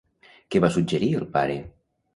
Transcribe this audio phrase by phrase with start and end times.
[0.55, 1.63] Què va suggerir el pare?